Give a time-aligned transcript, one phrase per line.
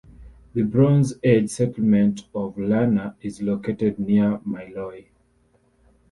[0.55, 5.05] The Bronze Age settlement of Lerna is located near Myloi.